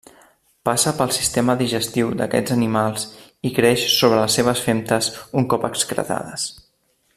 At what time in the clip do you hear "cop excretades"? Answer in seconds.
5.53-6.49